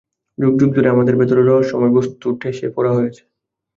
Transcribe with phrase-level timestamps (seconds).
[0.37, 3.21] যুগ যুগ ধরে আমাদের ভেতরে রহস্যময় বস্তু ঠেসে পোরা হয়েছে।